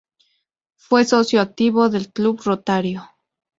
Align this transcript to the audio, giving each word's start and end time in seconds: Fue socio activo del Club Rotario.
Fue 0.77 1.05
socio 1.05 1.39
activo 1.41 1.87
del 1.89 2.11
Club 2.11 2.41
Rotario. 2.43 3.07